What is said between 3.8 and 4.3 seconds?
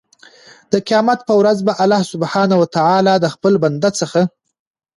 څخه